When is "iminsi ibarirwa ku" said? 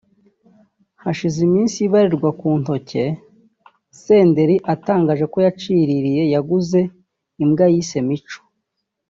1.47-2.47